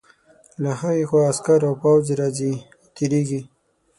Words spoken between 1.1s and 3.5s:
عسکر او پوځ راځي او تېرېږي.